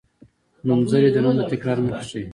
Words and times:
نومځری 0.67 1.09
د 1.13 1.17
نوم 1.23 1.35
د 1.37 1.41
تکرار 1.51 1.77
مخه 1.85 2.03
ښيي. 2.09 2.23